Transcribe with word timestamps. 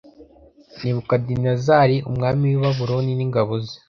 Nebukadinezari 0.81 1.95
umwami 2.09 2.43
w 2.51 2.53
i 2.57 2.61
Babuloni 2.63 3.11
n 3.15 3.21
ingabo 3.25 3.53
ze 3.65 3.75